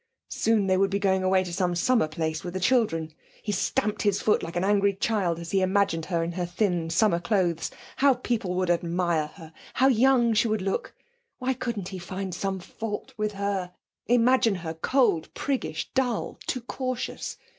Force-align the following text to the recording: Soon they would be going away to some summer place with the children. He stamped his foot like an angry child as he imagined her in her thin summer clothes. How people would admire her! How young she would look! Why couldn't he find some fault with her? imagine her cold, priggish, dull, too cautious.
Soon 0.31 0.65
they 0.65 0.77
would 0.77 0.89
be 0.89 0.97
going 0.97 1.21
away 1.21 1.43
to 1.43 1.53
some 1.53 1.75
summer 1.75 2.07
place 2.07 2.43
with 2.43 2.55
the 2.55 2.59
children. 2.59 3.13
He 3.43 3.51
stamped 3.51 4.01
his 4.01 4.19
foot 4.19 4.41
like 4.41 4.55
an 4.55 4.63
angry 4.63 4.95
child 4.95 5.37
as 5.37 5.51
he 5.51 5.61
imagined 5.61 6.05
her 6.05 6.23
in 6.23 6.31
her 6.31 6.45
thin 6.47 6.89
summer 6.89 7.19
clothes. 7.19 7.69
How 7.97 8.15
people 8.15 8.55
would 8.55 8.71
admire 8.71 9.27
her! 9.35 9.53
How 9.75 9.89
young 9.89 10.33
she 10.33 10.47
would 10.47 10.63
look! 10.63 10.95
Why 11.37 11.53
couldn't 11.53 11.89
he 11.89 11.99
find 11.99 12.33
some 12.33 12.59
fault 12.59 13.13
with 13.15 13.33
her? 13.33 13.73
imagine 14.07 14.55
her 14.65 14.73
cold, 14.73 15.31
priggish, 15.35 15.91
dull, 15.93 16.39
too 16.47 16.61
cautious. 16.61 17.37